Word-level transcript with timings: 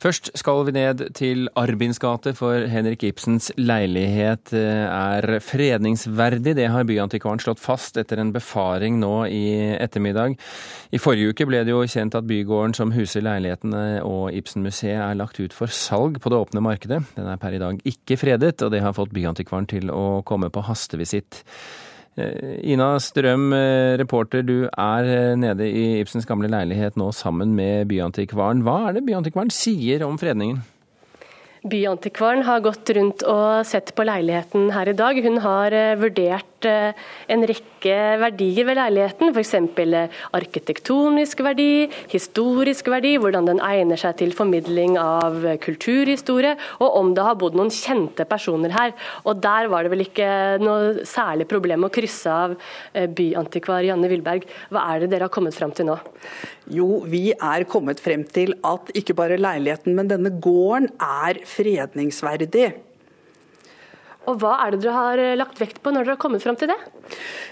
Først 0.00 0.30
skal 0.38 0.62
vi 0.64 0.72
ned 0.72 1.02
til 1.12 1.50
Arbins 1.60 1.98
gate, 2.00 2.32
for 2.32 2.64
Henrik 2.72 3.02
Ibsens 3.04 3.50
leilighet 3.60 4.48
eh, 4.56 4.86
er 4.88 5.42
fredningsverdig. 5.44 6.54
Det 6.56 6.70
har 6.72 6.86
Byantikvaren 6.88 7.42
slått 7.42 7.60
fast 7.60 8.00
etter 8.00 8.22
en 8.22 8.30
befaring 8.32 8.96
nå 9.02 9.26
i 9.28 9.42
ettermiddag. 9.76 10.38
I 10.96 11.02
forrige 11.02 11.34
uke 11.34 11.48
ble 11.50 11.60
det 11.68 11.74
jo 11.74 11.84
kjent 11.84 12.16
at 12.16 12.24
bygården 12.30 12.72
som 12.78 12.94
huser 12.96 13.26
leilighetene 13.26 14.00
og 14.06 14.32
Ibsen-museet 14.40 15.02
er 15.04 15.20
lagt 15.20 15.42
ut 15.42 15.52
for 15.52 15.68
salg 15.68 16.16
på 16.16 16.32
det 16.32 16.40
åpne 16.46 16.64
markedet. 16.64 17.02
Den 17.18 17.28
er 17.28 17.42
per 17.42 17.58
i 17.58 17.60
dag 17.60 17.84
ikke 17.84 18.16
fredet, 18.24 18.56
og 18.64 18.72
det 18.72 18.80
har 18.80 18.96
fått 18.96 19.12
Byantikvaren 19.12 19.68
til 19.68 19.92
å 19.92 20.24
komme 20.24 20.48
på 20.48 20.64
hastevisitt. 20.64 21.44
Eh, 22.18 22.58
Ina 22.72 22.96
Strøm, 22.98 23.52
eh, 23.54 23.96
reporter, 24.00 24.42
du 24.42 24.66
er 24.66 25.06
eh, 25.06 25.36
nede 25.38 25.68
i 25.68 26.00
Ibsens 26.00 26.26
gamle 26.26 26.50
leilighet 26.50 26.98
nå 26.98 27.10
sammen 27.14 27.54
med 27.54 27.86
Byantikvaren. 27.90 28.64
Hva 28.66 28.88
er 28.88 28.98
det 28.98 29.06
Byantikvaren 29.06 29.52
sier 29.54 30.02
om 30.06 30.18
fredningen? 30.18 30.60
Byantikvaren 31.70 32.42
har 32.48 32.62
gått 32.64 32.90
rundt 32.96 33.22
og 33.28 33.66
sett 33.68 33.92
på 33.94 34.06
leiligheten 34.08 34.70
her 34.74 34.90
i 34.90 34.96
dag. 34.96 35.20
Hun 35.22 35.38
har 35.44 35.76
vurdert 36.00 36.49
en 36.68 37.44
rekke 37.48 37.96
verdier 38.20 38.66
ved 38.68 38.78
leiligheten, 38.78 39.32
f.eks. 39.34 39.54
arkitektonisk 40.36 41.42
verdi, 41.44 41.88
historisk 42.12 42.90
verdi, 42.92 43.16
hvordan 43.20 43.48
den 43.48 43.62
egner 43.64 44.00
seg 44.00 44.18
til 44.20 44.34
formidling 44.36 44.98
av 45.00 45.38
kulturhistorie, 45.64 46.56
og 46.80 46.98
om 47.00 47.14
det 47.16 47.24
har 47.26 47.38
bodd 47.40 47.58
noen 47.58 47.72
kjente 47.74 48.26
personer 48.28 48.74
her. 48.74 48.94
Og 49.24 49.40
Der 49.40 49.70
var 49.72 49.84
det 49.84 49.92
vel 49.94 50.04
ikke 50.04 50.30
noe 50.60 51.06
særlig 51.08 51.48
problem 51.50 51.86
å 51.86 51.92
krysse 51.92 52.30
av 52.30 52.56
byantikvar 52.92 53.86
Janne 53.86 54.10
Wilberg. 54.10 54.44
Hva 54.70 54.84
er 54.92 55.04
det 55.04 55.12
dere 55.14 55.28
har 55.28 55.34
kommet 55.34 55.56
fram 55.56 55.72
til 55.76 55.88
nå? 55.90 55.96
Jo, 56.70 57.00
vi 57.08 57.30
er 57.32 57.66
kommet 57.70 58.02
frem 58.02 58.22
til 58.28 58.54
at 58.66 58.92
ikke 58.96 59.16
bare 59.18 59.40
leiligheten, 59.40 59.96
men 59.96 60.10
denne 60.10 60.34
gården 60.42 60.90
er 61.00 61.42
fredningsverdig. 61.48 62.70
Og 64.28 64.36
Hva 64.40 64.52
er 64.64 64.74
det 64.74 64.82
dere 64.82 64.94
har 64.94 65.20
eh, 65.22 65.36
lagt 65.38 65.60
vekt 65.60 65.80
på 65.82 65.92
når 65.92 66.04
dere 66.04 66.14
har 66.16 66.20
kommet 66.20 66.42
fram 66.44 66.58
til 66.60 66.68
det? 66.70 66.76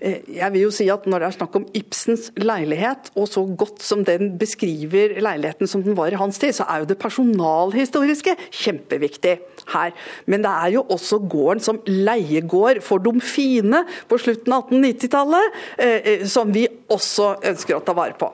Eh, 0.00 0.24
jeg 0.38 0.54
vil 0.54 0.64
jo 0.64 0.72
si 0.74 0.86
at 0.92 1.04
Når 1.06 1.20
det 1.20 1.28
er 1.28 1.36
snakk 1.36 1.58
om 1.58 1.66
Ibsens 1.76 2.30
leilighet, 2.40 3.10
og 3.20 3.28
så 3.30 3.44
godt 3.44 3.82
som 3.84 4.04
den 4.06 4.32
beskriver 4.40 5.18
leiligheten 5.22 5.68
som 5.70 5.84
den 5.84 5.96
var 5.98 6.14
i 6.14 6.20
hans 6.20 6.40
tid, 6.40 6.54
så 6.56 6.66
er 6.70 6.82
jo 6.82 6.88
det 6.88 6.98
personalhistoriske 7.02 8.36
kjempeviktig 8.48 9.36
her. 9.74 9.92
Men 10.26 10.46
det 10.46 10.54
er 10.54 10.72
jo 10.78 10.86
også 10.94 11.20
gården 11.28 11.62
som 11.64 11.82
leiegård 11.86 12.80
for 12.84 13.02
Domfine 13.04 13.84
på 14.08 14.18
slutten 14.22 14.56
av 14.56 14.72
1890-tallet, 14.72 15.60
eh, 15.84 16.26
som 16.28 16.52
vi 16.54 16.66
også 16.88 17.34
ønsker 17.52 17.76
å 17.76 17.84
ta 17.84 17.96
vare 17.96 18.16
på. 18.18 18.32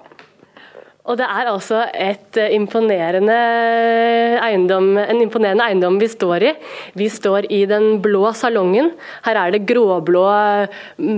Og 1.09 1.17
det 1.17 1.25
er 1.25 1.49
altså 1.49 1.79
eh, 1.97 2.53
imponerende 2.53 3.37
eiendom, 4.45 4.93
en 5.01 5.23
imponerende 5.23 5.65
eiendom 5.65 5.97
vi 6.01 6.11
står 6.13 6.45
i. 6.45 6.51
Vi 7.01 7.07
står 7.09 7.49
i 7.49 7.63
den 7.69 8.03
blå 8.05 8.29
salongen. 8.37 8.91
Her 9.25 9.41
er 9.41 9.55
det 9.55 9.65
gråblå 9.69 10.25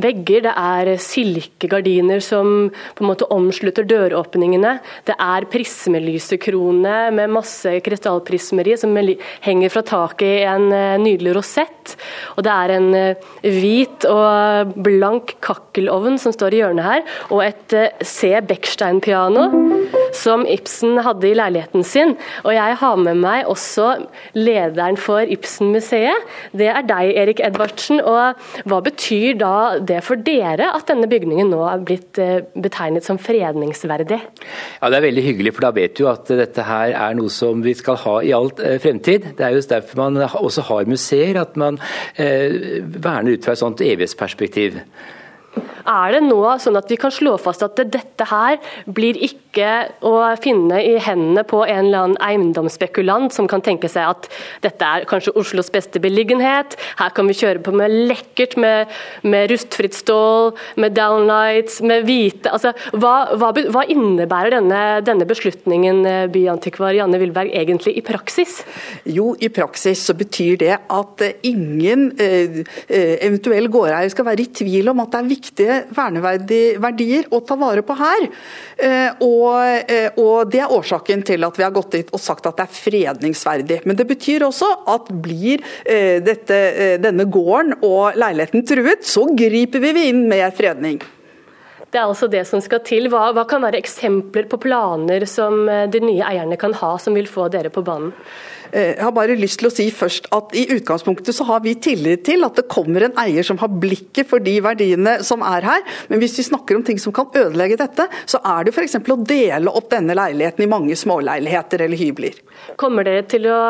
vegger, 0.05 0.45
det 0.47 0.53
er 0.55 0.93
silkegardiner 1.03 2.23
som 2.23 2.71
på 2.71 3.05
en 3.05 3.11
måte 3.11 3.27
omslutter 3.35 3.87
døråpningene. 3.91 4.77
Det 5.09 5.17
er 5.19 5.49
prismelysekrone 5.51 6.97
med 7.19 7.35
masse 7.35 7.75
krystallprismeri 7.83 8.79
som 8.79 8.95
henger 8.95 9.75
fra 9.75 9.83
taket 9.83 10.29
i 10.29 10.47
en 10.47 10.69
eh, 10.71 11.01
nydelig 11.03 11.35
rosett. 11.41 11.97
Og 12.37 12.47
det 12.47 12.55
er 12.55 12.77
en 12.79 12.89
eh, 12.95 13.29
hvit 13.43 14.07
og 14.07 14.79
blank 14.79 15.37
kakkelovn 15.43 16.23
som 16.23 16.31
står 16.35 16.55
i 16.55 16.63
hjørnet 16.63 16.87
her, 16.87 17.07
og 17.35 17.43
et 17.51 17.79
C. 18.07 18.31
Beckstein-piano 18.47 19.72
som 20.17 20.45
Ibsen 20.49 21.01
hadde 21.05 21.29
i 21.29 21.37
leiligheten 21.37 21.85
sin. 21.87 22.15
Og 22.45 22.53
jeg 22.55 22.79
har 22.81 23.01
med 23.01 23.21
meg 23.23 23.49
også 23.51 23.89
lederen 24.37 24.99
for 25.01 25.25
Ibsen-museet. 25.25 26.29
Det 26.57 26.69
er 26.73 26.85
deg, 26.89 27.13
Erik 27.23 27.43
Edvardsen. 27.45 28.01
Og 28.01 28.69
hva 28.69 28.81
betyr 28.85 29.39
da 29.41 29.55
det 29.81 30.03
for 30.07 30.21
dere 30.21 30.73
at 30.77 30.89
denne 30.91 31.09
bygningen 31.11 31.53
nå 31.53 31.63
er 31.69 31.87
blitt 31.87 32.21
eh, 32.23 32.45
betegnet 32.55 33.07
som 33.07 33.21
fredningsverdig? 33.21 34.21
Ja, 34.81 34.91
Det 34.93 34.99
er 34.99 35.09
veldig 35.09 35.27
hyggelig, 35.29 35.55
for 35.57 35.67
da 35.67 35.73
vet 35.77 35.97
du 35.99 36.07
at 36.11 36.29
dette 36.29 36.67
her 36.67 36.95
er 36.97 37.17
noe 37.19 37.33
som 37.33 37.63
vi 37.65 37.75
skal 37.79 37.99
ha 38.05 38.19
i 38.23 38.35
alt 38.37 38.61
eh, 38.61 38.79
fremtid. 38.83 39.33
Det 39.39 39.47
er 39.47 39.57
jo 39.57 39.65
derfor 39.73 40.05
man 40.05 40.23
også 40.23 40.69
har 40.69 40.91
museer, 40.91 41.41
at 41.41 41.57
man 41.57 41.81
eh, 42.17 42.81
verner 42.83 43.37
ut 43.37 43.45
fra 43.45 43.57
et 43.57 43.63
sånt 43.63 43.83
evighetsperspektiv. 43.85 44.81
Er 45.89 46.15
det 46.15 46.23
nå 46.27 46.41
sånn 46.63 46.79
at 46.79 46.91
vi 46.91 46.99
kan 47.01 47.13
slå 47.15 47.35
fast 47.41 47.65
at 47.65 47.81
dette 47.81 48.27
her 48.31 48.59
blir 48.87 49.19
ikke 49.19 49.71
å 50.07 50.15
finne 50.41 50.79
i 50.85 50.95
hendene 51.03 51.45
på 51.49 51.63
en 51.67 51.89
eller 51.89 52.07
annen 52.07 52.21
eiendomsspekulant 52.23 53.35
som 53.35 53.49
kan 53.51 53.65
tenke 53.65 53.91
seg 53.91 54.09
at 54.09 54.29
dette 54.65 54.87
er 54.87 55.07
kanskje 55.09 55.35
Oslos 55.39 55.71
beste 55.73 56.01
beliggenhet, 56.03 56.77
her 56.99 57.13
kan 57.15 57.29
vi 57.29 57.37
kjøre 57.37 57.63
på 57.65 57.75
med 57.77 57.93
lekkert, 58.11 58.57
med, 58.61 58.93
med 59.27 59.51
rustfritt 59.53 59.97
stål, 59.97 60.53
med 60.81 60.95
downlights, 60.97 61.81
med 61.85 62.07
hvite 62.09 62.53
altså, 62.53 62.73
hva, 62.93 63.33
hva, 63.41 63.53
hva, 63.73 63.85
innebærer 63.93 64.57
denne, 64.57 64.83
denne 65.05 65.27
beslutningen, 65.29 66.03
eh, 66.09 66.27
byantikvar 66.33 66.95
Janne 66.97 67.21
Wilberg, 67.23 67.53
egentlig 67.57 67.97
i 67.99 68.05
praksis? 68.07 68.61
Jo, 69.09 69.33
i 69.41 69.51
praksis 69.53 70.05
så 70.07 70.17
betyr 70.17 70.61
det 70.63 70.75
at 70.79 71.27
ingen 71.49 72.11
eh, 72.21 72.63
eh 72.89 73.11
eventuell 73.23 73.69
gårdeier 73.73 74.11
skal 74.13 74.27
være 74.27 74.45
i 74.45 74.51
tvil 74.57 74.91
om 74.93 75.03
at 75.03 75.13
det 75.13 75.21
er 75.21 75.31
viktige 75.31 75.72
verneverdier 75.95 77.29
å 77.33 77.41
ta 77.47 77.57
vare 77.61 77.85
på 77.87 77.97
her. 77.99 78.27
Eh, 78.77 79.23
og, 79.25 79.91
eh, 79.91 80.11
og, 80.17 80.51
Det 80.53 80.61
er 80.61 80.73
årsaken 80.73 81.25
til 81.25 81.45
at 81.45 81.59
vi 81.59 81.65
har 81.65 81.73
gått 81.75 81.93
dit 81.97 82.13
og 82.13 82.21
sagt 82.21 82.47
at 82.47 82.57
det 82.57 82.67
er 82.67 82.77
fredningsverdig. 82.77 83.81
Men 83.87 83.97
det 83.97 84.07
betyr 84.09 84.47
også 84.47 84.69
at 84.87 85.09
blir 85.23 85.63
eh, 85.85 86.21
dette, 86.21 86.99
denne 87.03 87.25
gården 87.25 87.79
og 87.83 88.19
leiligheten 88.19 88.67
truet, 88.67 89.05
så 89.07 89.27
griper 89.37 89.81
vi 89.81 90.09
inn 90.09 90.27
med 90.29 90.53
fredning. 90.57 91.01
Det 91.93 92.01
er 92.01 92.09
altså 92.09 92.29
det 92.29 92.47
som 92.49 92.61
skal 92.65 92.81
til. 92.81 93.11
Hva, 93.13 93.33
hva 93.37 93.45
kan 93.49 93.63
være 93.63 93.81
eksempler 93.83 94.49
på 94.49 94.59
planer 94.63 95.27
som 95.29 95.67
de 95.67 96.01
nye 96.01 96.25
eierne 96.25 96.57
kan 96.57 96.73
ha, 96.73 96.97
som 96.99 97.13
vil 97.15 97.29
få 97.29 97.51
dere 97.53 97.69
på 97.69 97.85
banen? 97.85 98.15
Eh, 98.73 98.95
jeg 98.97 99.05
har 99.05 99.13
bare 99.13 99.37
lyst 99.37 99.61
til 99.61 99.69
å 99.69 99.73
si 99.73 99.87
først 99.93 100.31
at 100.33 100.55
I 100.57 100.65
utgangspunktet 100.73 101.37
så 101.37 101.45
har 101.49 101.61
vi 101.65 101.75
tillit 101.77 102.25
til 102.25 102.45
at 102.47 102.57
det 102.57 102.65
kommer 102.73 103.05
en 103.05 103.19
eier 103.21 103.45
som 103.45 103.59
har 103.61 103.69
blikket 103.83 104.31
for 104.31 104.41
de 104.45 104.55
verdiene 104.65 105.19
som 105.27 105.45
er 105.45 105.67
her. 105.69 105.85
Men 106.09 106.23
hvis 106.23 106.39
vi 106.41 106.47
snakker 106.49 106.79
om 106.79 106.87
ting 106.87 107.01
som 107.03 107.13
kan 107.17 107.29
ødelegge 107.37 107.77
dette, 107.83 108.09
så 108.25 108.41
er 108.55 108.65
det 108.65 108.73
f.eks. 108.73 108.97
å 108.97 109.19
dele 109.29 109.73
opp 109.73 109.91
denne 109.93 110.17
leiligheten 110.17 110.65
i 110.65 110.71
mange 110.73 110.97
småleiligheter 110.97 111.85
eller 111.85 112.01
hybler. 112.01 112.41
Kommer 112.81 113.05
dere 113.05 113.27
til 113.29 113.49
å 113.51 113.61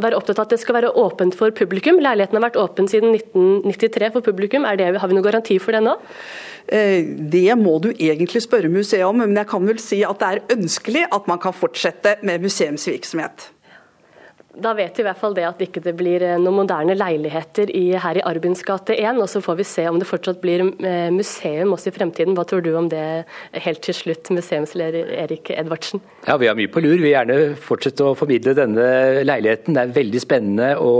være 0.00 0.16
opptatt 0.16 0.40
av 0.40 0.48
at 0.48 0.56
det 0.56 0.60
skal 0.62 0.80
være 0.80 0.94
åpent 1.02 1.36
for 1.36 1.52
publikum? 1.56 2.00
Leiligheten 2.00 2.40
har 2.40 2.48
vært 2.48 2.60
åpen 2.60 2.88
siden 2.88 3.12
1993 3.18 4.12
for 4.16 4.24
publikum. 4.24 4.64
Det, 4.80 4.88
har 4.96 5.10
vi 5.10 5.18
noen 5.18 5.26
garanti 5.26 5.60
for 5.60 5.76
det 5.76 5.84
nå? 5.84 5.98
Eh, 6.72 7.04
det 7.04 7.52
må 7.60 7.76
du 7.82 7.90
egentlig 7.92 8.44
spørre 8.46 8.72
museet 8.72 9.04
om, 9.04 9.20
men 9.20 9.36
jeg 9.36 9.52
kan 9.52 9.68
vel 9.68 9.80
si 9.82 10.00
at 10.06 10.20
det 10.22 10.32
er 10.32 10.56
ønskelig 10.56 11.08
at 11.12 11.28
man 11.28 11.40
kan 11.42 11.56
fortsette 11.56 12.16
med 12.24 12.44
museumsvirksomhet. 12.46 13.50
Da 14.50 14.72
vet 14.74 14.96
vi 14.98 15.04
i 15.04 15.06
hvert 15.06 15.18
fall 15.20 15.34
det 15.36 15.44
at 15.46 15.60
ikke 15.62 15.80
det 15.84 15.92
blir 15.94 16.24
eh, 16.26 16.38
noen 16.40 16.64
moderne 16.64 16.96
leiligheter 16.96 17.70
i, 17.70 17.92
her 18.02 18.18
i 18.18 18.22
Arbins 18.26 18.64
gate 18.66 18.96
1. 18.98 19.20
Og 19.22 19.28
så 19.30 19.38
får 19.44 19.58
vi 19.60 19.66
se 19.68 19.84
om 19.86 19.98
det 20.00 20.08
fortsatt 20.10 20.40
blir 20.42 20.64
eh, 20.66 21.06
museum 21.14 21.76
også 21.76 21.92
i 21.92 21.94
fremtiden. 21.94 22.34
Hva 22.34 22.42
tror 22.48 22.64
du 22.64 22.72
om 22.74 22.88
det 22.90 23.04
helt 23.54 23.82
til 23.86 23.94
slutt, 23.94 24.32
museumsleder 24.34 25.12
Erik 25.22 25.52
Edvardsen? 25.54 26.02
Ja, 26.26 26.34
Vi 26.40 26.48
har 26.50 26.58
mye 26.58 26.70
på 26.72 26.82
lur. 26.82 26.96
Vi 26.96 27.04
vil 27.04 27.14
gjerne 27.14 27.36
fortsette 27.62 28.08
å 28.08 28.16
formidle 28.18 28.56
denne 28.58 28.88
leiligheten. 29.22 29.76
Det 29.76 29.84
er 29.84 29.94
veldig 30.00 30.24
spennende 30.24 30.72
å 30.82 30.90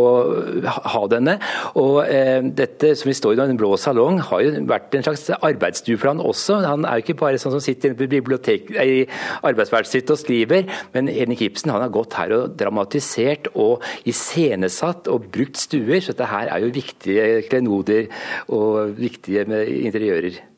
ha 0.95 1.03
denne. 1.11 1.41
Og 1.75 2.05
eh, 2.07 2.47
dette 2.47 2.95
som 2.95 3.11
vi 3.11 3.17
står 3.19 3.35
i 3.35 3.41
nå, 3.41 3.49
Den 3.51 3.59
blå 3.59 3.75
salong, 3.75 4.23
har 4.31 4.47
jo 4.47 4.55
vært 4.71 4.95
en 4.95 5.09
slags 5.09 5.27
arbeidsstue 5.41 5.99
for 5.99 6.13
han 6.13 6.23
også. 6.23 6.61
Han 6.69 6.87
er 6.87 7.01
jo 7.01 7.09
ikke 7.09 7.19
bare 7.25 7.43
sånn 7.43 7.59
som 7.59 7.67
sitter 7.67 7.99
i 7.99 8.11
bibliotek, 8.15 8.71
i 8.79 9.03
arbeidsværelset 9.43 9.99
sitt 9.99 10.15
og 10.15 10.23
skriver, 10.23 10.71
men 10.95 11.11
Henrik 11.11 11.43
Ibsen 11.49 11.75
han 11.75 11.83
har 11.83 11.91
gått 11.91 12.15
her 12.15 12.31
og 12.37 12.55
dramatisert 12.61 13.40
og 13.55 13.85
iscenesatt 14.09 15.09
og 15.09 15.31
brukt 15.33 15.61
stuer. 15.61 16.01
Så 16.01 16.13
dette 16.13 16.29
her 16.31 16.53
er 16.53 16.65
jo 16.65 16.75
viktige 16.75 17.43
klenoder 17.49 18.11
og 18.53 18.97
viktige 18.99 19.47
interiører. 19.87 20.50